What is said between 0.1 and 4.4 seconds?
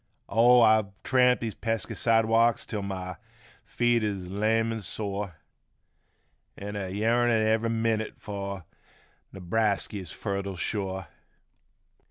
Oh I've tramped these pesky sidewalks till my feet is